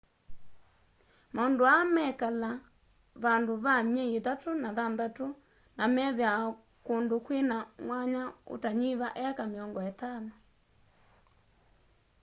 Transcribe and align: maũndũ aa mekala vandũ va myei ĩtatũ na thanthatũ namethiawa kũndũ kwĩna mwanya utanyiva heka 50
maũndũ 1.35 1.63
aa 1.73 1.83
mekala 1.95 2.51
vandũ 3.23 3.53
va 3.65 3.73
myei 3.91 4.11
ĩtatũ 4.17 4.49
na 4.63 4.69
thanthatũ 4.77 5.27
namethiawa 5.77 6.49
kũndũ 6.85 7.15
kwĩna 7.25 7.57
mwanya 7.85 8.23
utanyiva 8.53 9.07
heka 9.19 9.45
50 9.49 10.29